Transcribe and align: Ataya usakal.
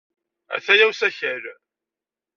Ataya 0.55 0.85
usakal. 0.91 1.43